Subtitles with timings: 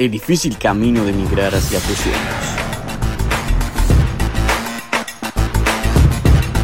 [0.00, 2.20] el difícil camino de migrar hacia tus sueños.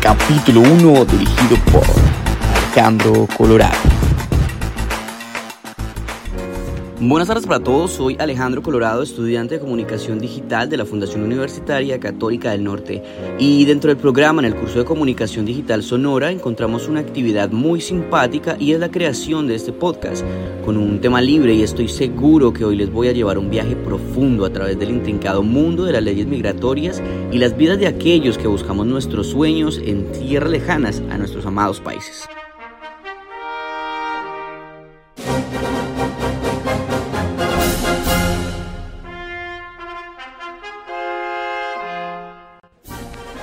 [0.00, 1.84] Capítulo 1 dirigido por
[2.56, 3.95] Alejandro Colorado.
[6.98, 12.00] Buenas tardes para todos, soy Alejandro Colorado, estudiante de Comunicación Digital de la Fundación Universitaria
[12.00, 13.02] Católica del Norte.
[13.38, 17.82] Y dentro del programa, en el curso de Comunicación Digital Sonora, encontramos una actividad muy
[17.82, 20.24] simpática y es la creación de este podcast,
[20.64, 23.76] con un tema libre y estoy seguro que hoy les voy a llevar un viaje
[23.76, 28.38] profundo a través del intrincado mundo de las leyes migratorias y las vidas de aquellos
[28.38, 32.26] que buscamos nuestros sueños en tierras lejanas a nuestros amados países.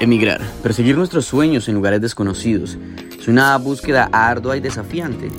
[0.04, 2.78] Emigrar, perseguir nuestros sueños en lugares desconocidos,
[3.18, 5.30] es una búsqueda ardua y desafiante.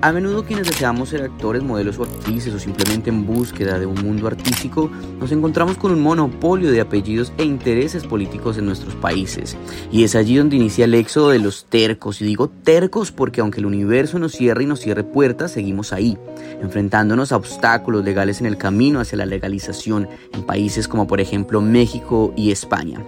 [0.00, 4.02] A menudo quienes deseamos ser actores, modelos o actrices o simplemente en búsqueda de un
[4.02, 9.54] mundo artístico, nos encontramos con un monopolio de apellidos e intereses políticos en nuestros países.
[9.92, 12.22] Y es allí donde inicia el éxodo de los tercos.
[12.22, 16.16] Y digo tercos porque aunque el universo nos cierre y nos cierre puertas, seguimos ahí,
[16.62, 21.60] enfrentándonos a obstáculos legales en el camino hacia la legalización en países como por ejemplo
[21.60, 23.04] México y España.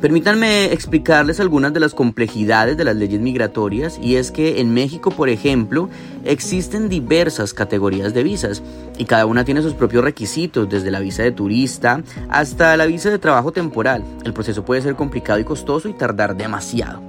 [0.00, 5.10] Permítanme explicarles algunas de las complejidades de las leyes migratorias y es que en México,
[5.10, 5.88] por ejemplo,
[6.24, 8.62] existen diversas categorías de visas
[8.98, 13.08] y cada una tiene sus propios requisitos, desde la visa de turista hasta la visa
[13.08, 14.04] de trabajo temporal.
[14.24, 17.00] El proceso puede ser complicado y costoso y tardar demasiado.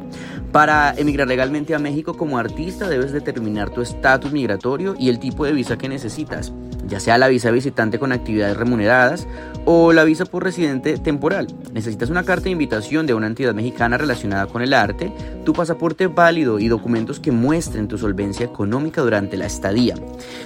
[0.51, 5.45] Para emigrar legalmente a México como artista debes determinar tu estatus migratorio y el tipo
[5.45, 6.53] de visa que necesitas,
[6.87, 9.27] ya sea la visa visitante con actividades remuneradas
[9.65, 11.47] o la visa por residente temporal.
[11.73, 15.11] Necesitas una carta de invitación de una entidad mexicana relacionada con el arte,
[15.43, 19.95] tu pasaporte válido y documentos que muestren tu solvencia económica durante la estadía.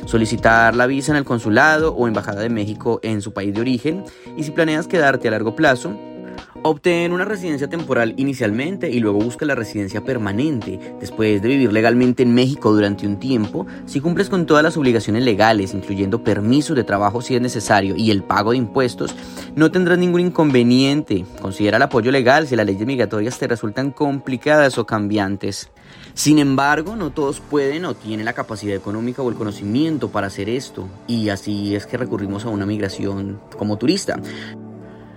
[0.05, 4.03] Solicitar la visa en el consulado o embajada de México en su país de origen
[4.35, 5.95] y si planeas quedarte a largo plazo,
[6.63, 10.79] Obtén una residencia temporal inicialmente y luego busca la residencia permanente.
[10.99, 15.23] Después de vivir legalmente en México durante un tiempo, si cumples con todas las obligaciones
[15.23, 19.15] legales, incluyendo permisos de trabajo si es necesario y el pago de impuestos,
[19.55, 21.25] no tendrás ningún inconveniente.
[21.41, 25.71] Considera el apoyo legal si las leyes migratorias te resultan complicadas o cambiantes.
[26.13, 30.47] Sin embargo, no todos pueden o tienen la capacidad económica o el conocimiento para hacer
[30.47, 34.19] esto, y así es que recurrimos a una migración como turista.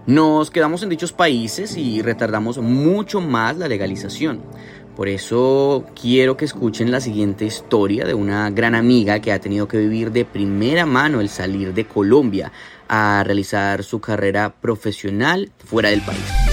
[0.06, 4.42] Nos quedamos en dichos países y retardamos mucho más la legalización.
[4.94, 9.66] Por eso quiero que escuchen la siguiente historia de una gran amiga que ha tenido
[9.66, 12.52] que vivir de primera mano el salir de Colombia
[12.86, 16.43] a realizar su carrera profesional fuera del país.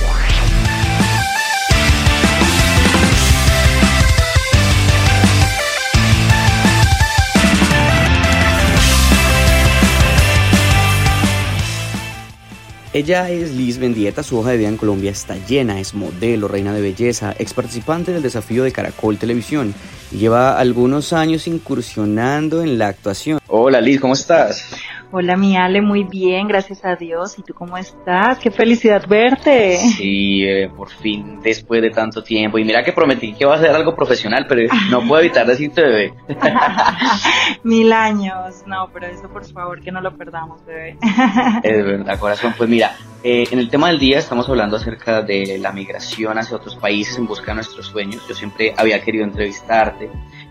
[12.94, 16.74] Ella es Liz Mendieta, su hoja de vida en Colombia está llena, es modelo, reina
[16.74, 19.74] de belleza, ex participante del desafío de Caracol Televisión
[20.12, 23.40] y lleva algunos años incursionando en la actuación.
[23.48, 24.70] Hola Liz, ¿cómo estás?
[25.14, 27.38] Hola, mi Ale, muy bien, gracias a Dios.
[27.38, 28.40] ¿Y tú cómo estás?
[28.40, 29.76] Qué felicidad verte.
[29.76, 32.58] Sí, eh, por fin, después de tanto tiempo.
[32.58, 35.82] Y mira que prometí que iba a hacer algo profesional, pero no puedo evitar decirte
[35.82, 36.14] bebé.
[37.64, 40.96] Mil años, no, pero eso por favor que no lo perdamos, bebé.
[41.64, 42.54] es verdad, corazón.
[42.58, 46.56] Pues mira, eh, en el tema del día estamos hablando acerca de la migración hacia
[46.56, 48.26] otros países en busca de nuestros sueños.
[48.30, 50.10] Yo siempre había querido entrevistarte,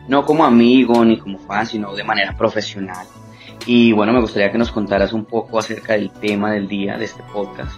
[0.08, 3.06] no como amigo ni como fan, sino de manera profesional.
[3.66, 7.04] Y bueno, me gustaría que nos contaras un poco acerca del tema del día de
[7.04, 7.72] este podcast.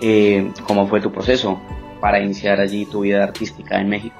[0.00, 1.60] Eh, ¿Cómo fue tu proceso
[2.00, 4.16] para iniciar allí tu vida artística en México?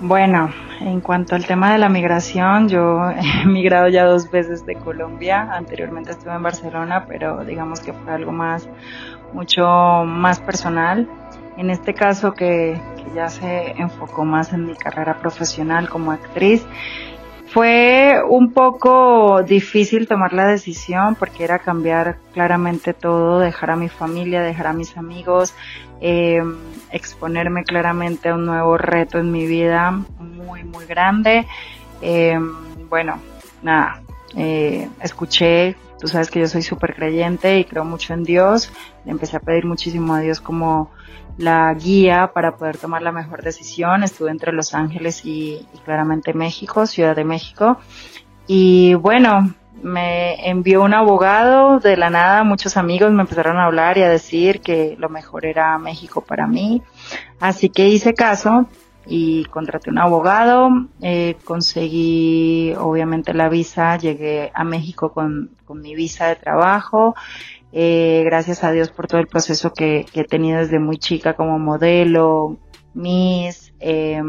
[0.00, 3.10] Bueno, en cuanto al tema de la migración, yo
[3.42, 5.48] he migrado ya dos veces de Colombia.
[5.52, 8.68] Anteriormente estuve en Barcelona, pero digamos que fue algo más,
[9.32, 9.66] mucho
[10.06, 11.08] más personal.
[11.56, 12.80] En este caso que,
[13.14, 16.66] ya se enfocó más en mi carrera profesional como actriz,
[17.46, 23.88] fue un poco difícil tomar la decisión porque era cambiar claramente todo, dejar a mi
[23.88, 25.54] familia, dejar a mis amigos,
[26.00, 26.42] eh,
[26.90, 31.46] exponerme claramente a un nuevo reto en mi vida muy, muy grande.
[32.02, 32.38] Eh,
[32.90, 33.18] bueno,
[33.62, 34.02] nada,
[34.34, 38.72] eh, escuché, tú sabes que yo soy súper creyente y creo mucho en Dios,
[39.04, 40.90] le empecé a pedir muchísimo a Dios como
[41.38, 44.02] la guía para poder tomar la mejor decisión.
[44.02, 47.78] Estuve entre Los Ángeles y, claramente México, Ciudad de México.
[48.46, 53.98] Y bueno, me envió un abogado de la nada, muchos amigos me empezaron a hablar
[53.98, 56.82] y a decir que lo mejor era México para mí.
[57.40, 58.66] Así que hice caso
[59.06, 60.68] y contraté un abogado,
[61.00, 67.14] eh, conseguí obviamente la visa, llegué a México con, con mi visa de trabajo,
[67.72, 71.34] eh, gracias a Dios por todo el proceso que, que he tenido desde muy chica
[71.34, 72.58] como modelo,
[72.94, 74.22] Miss, eh,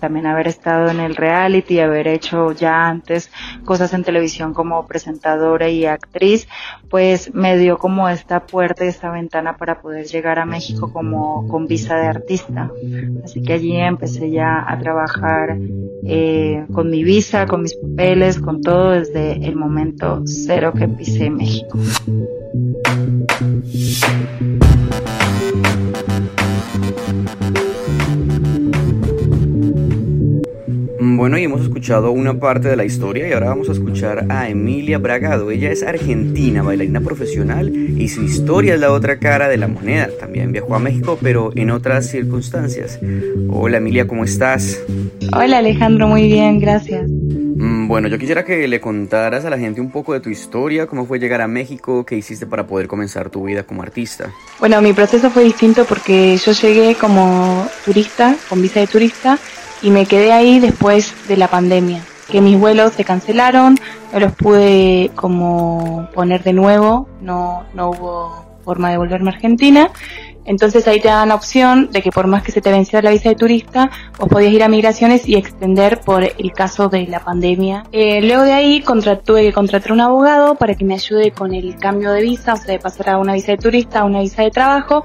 [0.00, 3.30] también haber estado en el reality, haber hecho ya antes
[3.64, 6.48] cosas en televisión como presentadora y actriz,
[6.90, 11.48] pues me dio como esta puerta y esta ventana para poder llegar a México como
[11.48, 12.70] con visa de artista.
[13.24, 15.56] Así que allí empecé ya a trabajar
[16.04, 21.30] eh, con mi visa, con mis papeles, con todo desde el momento cero que pisé
[21.30, 21.78] México.
[31.54, 35.52] Hemos escuchado una parte de la historia y ahora vamos a escuchar a Emilia Bragado.
[35.52, 40.08] Ella es argentina, bailarina profesional y su historia es la otra cara de la moneda.
[40.18, 42.98] También viajó a México, pero en otras circunstancias.
[43.48, 44.80] Hola Emilia, ¿cómo estás?
[45.32, 47.08] Hola Alejandro, muy bien, gracias.
[47.08, 50.88] Mm, bueno, yo quisiera que le contaras a la gente un poco de tu historia,
[50.88, 54.28] cómo fue llegar a México, qué hiciste para poder comenzar tu vida como artista.
[54.58, 59.38] Bueno, mi proceso fue distinto porque yo llegué como turista, con visa de turista,
[59.84, 62.00] y me quedé ahí después de la pandemia,
[62.30, 63.78] que mis vuelos se cancelaron,
[64.14, 69.90] no los pude como poner de nuevo, no, no hubo forma de volverme a Argentina.
[70.46, 73.10] Entonces ahí te dan la opción de que por más que se te venciera la
[73.10, 77.20] visa de turista, vos podías ir a migraciones y extender por el caso de la
[77.20, 77.84] pandemia.
[77.92, 78.82] Eh, luego de ahí
[79.24, 82.56] tuve que contratar un abogado para que me ayude con el cambio de visa, o
[82.56, 85.04] sea, de pasar a una visa de turista a una visa de trabajo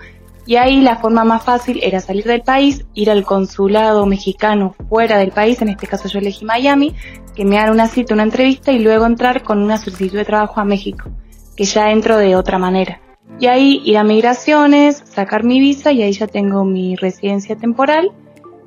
[0.50, 5.20] y ahí la forma más fácil era salir del país, ir al consulado mexicano fuera
[5.20, 6.96] del país, en este caso yo elegí Miami,
[7.36, 10.60] que me hagan una cita, una entrevista y luego entrar con una solicitud de trabajo
[10.60, 11.12] a México,
[11.56, 13.00] que ya entro de otra manera.
[13.40, 18.12] Y ahí ir a migraciones, sacar mi visa y ahí ya tengo mi residencia temporal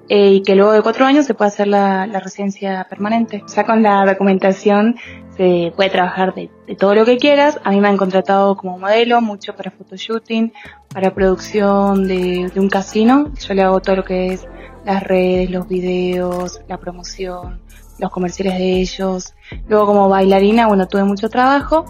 [0.09, 3.43] eh, y que luego de cuatro años se puede hacer la, la residencia permanente.
[3.53, 4.95] Ya con la documentación
[5.37, 7.59] se puede trabajar de, todo lo que quieras.
[7.65, 10.53] A mí me han contratado como modelo, mucho para photoshooting,
[10.93, 13.33] para producción de, un casino.
[13.41, 14.47] Yo le hago todo lo que es
[14.85, 17.61] las redes, los videos, la promoción,
[17.99, 19.35] los comerciales de ellos.
[19.69, 21.87] Luego como bailarina, bueno, tuve mucho trabajo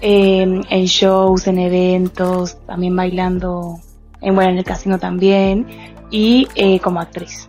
[0.00, 3.78] eh, en shows, en eventos, también bailando,
[4.20, 5.66] en, bueno, en el casino también
[6.10, 7.48] y eh, como actriz.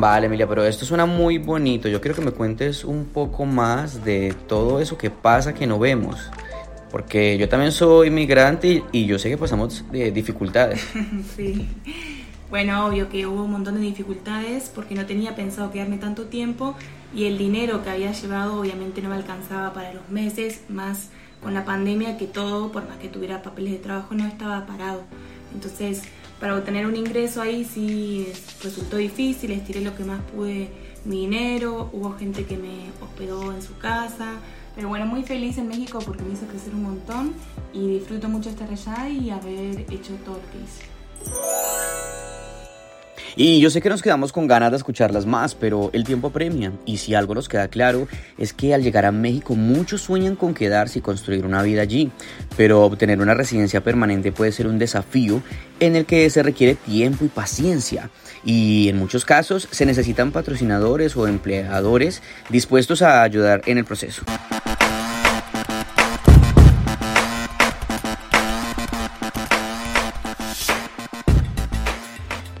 [0.00, 1.88] Vale, Emilia, pero esto suena muy bonito.
[1.88, 5.78] Yo quiero que me cuentes un poco más de todo eso que pasa que no
[5.78, 6.30] vemos.
[6.90, 10.86] Porque yo también soy migrante y, yo sé que pasamos de dificultades.
[11.36, 11.68] sí.
[12.50, 16.76] Bueno, obvio que hubo un montón de dificultades porque no tenía pensado quedarme tanto tiempo
[17.14, 21.08] y el dinero que había llevado obviamente no me alcanzaba para los meses, más
[21.42, 25.02] con la pandemia que todo, por más que tuviera papeles de trabajo, no estaba parado.
[25.52, 26.02] Entonces
[26.40, 28.28] para obtener un ingreso ahí sí
[28.62, 30.70] resultó difícil, estiré lo que más pude
[31.04, 34.32] mi dinero, hubo gente que me hospedó en su casa,
[34.74, 37.34] pero bueno, muy feliz en México porque me hizo crecer un montón
[37.72, 40.93] y disfruto mucho estar allá y haber hecho todo lo que hice.
[43.36, 46.72] Y yo sé que nos quedamos con ganas de escucharlas más, pero el tiempo apremia.
[46.86, 48.06] Y si algo nos queda claro
[48.38, 52.12] es que al llegar a México muchos sueñan con quedarse y construir una vida allí,
[52.56, 55.42] pero obtener una residencia permanente puede ser un desafío
[55.80, 58.10] en el que se requiere tiempo y paciencia.
[58.44, 64.22] Y en muchos casos se necesitan patrocinadores o empleadores dispuestos a ayudar en el proceso.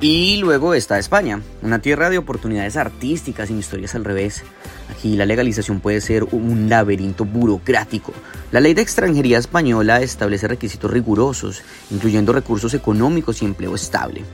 [0.06, 4.44] Y luego está España, una tierra de oportunidades artísticas y historias al revés.
[4.90, 8.12] Aquí la legalización puede ser un laberinto burocrático.
[8.52, 14.24] La ley de extranjería española establece requisitos rigurosos, incluyendo recursos económicos y empleo estable.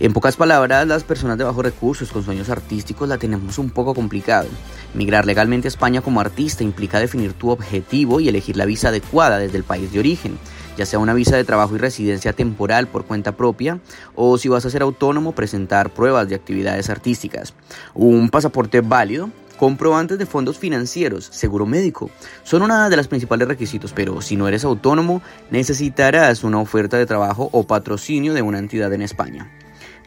[0.00, 3.94] En pocas palabras, las personas de bajos recursos con sueños artísticos la tenemos un poco
[3.94, 4.48] complicado.
[4.94, 9.36] Migrar legalmente a España como artista implica definir tu objetivo y elegir la visa adecuada
[9.36, 10.38] desde el país de origen
[10.76, 13.78] ya sea una visa de trabajo y residencia temporal por cuenta propia
[14.14, 17.54] o si vas a ser autónomo presentar pruebas de actividades artísticas.
[17.94, 22.10] Un pasaporte válido comprobantes de fondos financieros, seguro médico,
[22.42, 27.06] son una de las principales requisitos, pero si no eres autónomo, necesitarás una oferta de
[27.06, 29.50] trabajo o patrocinio de una entidad en España.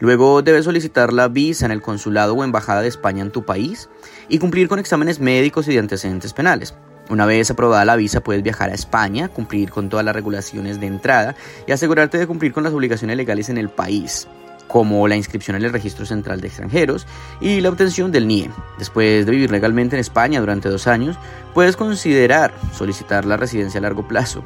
[0.00, 3.88] Luego debes solicitar la visa en el consulado o embajada de España en tu país
[4.28, 6.74] y cumplir con exámenes médicos y de antecedentes penales.
[7.10, 10.86] Una vez aprobada la visa puedes viajar a España, cumplir con todas las regulaciones de
[10.86, 11.34] entrada
[11.66, 14.28] y asegurarte de cumplir con las obligaciones legales en el país,
[14.66, 17.06] como la inscripción en el Registro Central de Extranjeros
[17.40, 18.50] y la obtención del NIE.
[18.78, 21.16] Después de vivir legalmente en España durante dos años,
[21.54, 24.44] puedes considerar solicitar la residencia a largo plazo,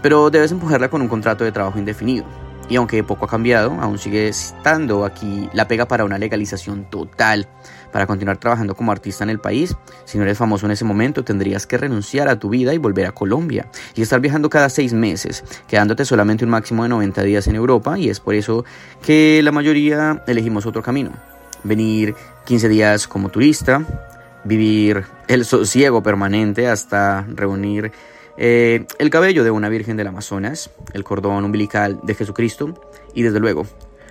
[0.00, 2.24] pero debes empujarla con un contrato de trabajo indefinido.
[2.68, 7.48] Y aunque poco ha cambiado, aún sigue estando aquí la pega para una legalización total.
[7.92, 11.24] Para continuar trabajando como artista en el país, si no eres famoso en ese momento,
[11.24, 14.92] tendrías que renunciar a tu vida y volver a Colombia y estar viajando cada seis
[14.92, 18.64] meses, quedándote solamente un máximo de 90 días en Europa y es por eso
[19.02, 21.12] que la mayoría elegimos otro camino.
[21.64, 23.82] Venir 15 días como turista,
[24.44, 27.92] vivir el sosiego permanente hasta reunir
[28.38, 32.74] eh, el cabello de una Virgen del Amazonas, el cordón umbilical de Jesucristo
[33.14, 33.66] y desde luego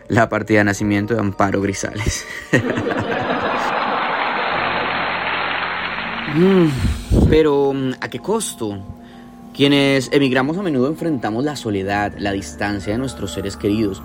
[0.07, 2.25] la partida de nacimiento de Amparo Grisales.
[6.35, 6.67] Mm,
[7.29, 8.77] pero ¿a qué costo?
[9.55, 14.03] Quienes emigramos a menudo enfrentamos la soledad, la distancia de nuestros seres queridos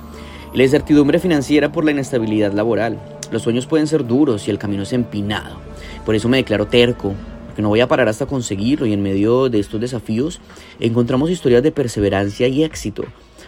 [0.54, 2.98] la incertidumbre financiera por la inestabilidad laboral.
[3.30, 5.56] Los sueños pueden ser duros y el camino es empinado.
[6.04, 7.14] Por eso me declaro terco,
[7.52, 10.40] que no voy a parar hasta conseguirlo y en medio de estos desafíos
[10.80, 13.04] encontramos historias de perseverancia y éxito,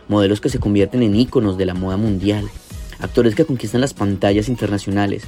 [0.09, 2.49] modelos que se convierten en íconos de la moda mundial,
[3.01, 5.25] actores que conquistan las pantallas internacionales.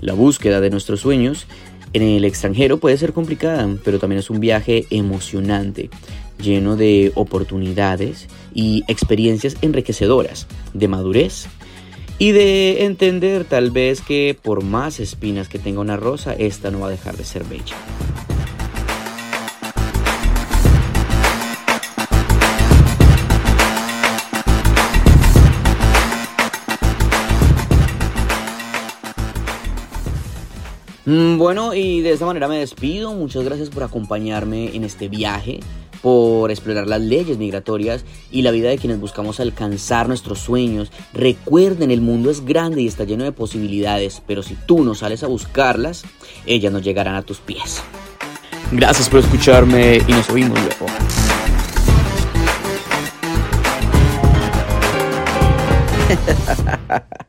[0.00, 1.46] La búsqueda de nuestros sueños
[1.92, 5.90] en el extranjero puede ser complicada, pero también es un viaje emocionante,
[6.38, 11.46] lleno de oportunidades y experiencias enriquecedoras, de madurez
[12.18, 16.80] y de entender tal vez que por más espinas que tenga una rosa, esta no
[16.80, 17.74] va a dejar de ser bella.
[31.06, 33.14] Bueno, y de esta manera me despido.
[33.14, 35.60] Muchas gracias por acompañarme en este viaje,
[36.02, 40.90] por explorar las leyes migratorias y la vida de quienes buscamos alcanzar nuestros sueños.
[41.12, 45.22] Recuerden, el mundo es grande y está lleno de posibilidades, pero si tú no sales
[45.22, 46.04] a buscarlas,
[46.44, 47.82] ellas no llegarán a tus pies.
[48.72, 50.86] Gracias por escucharme y nos oímos luego.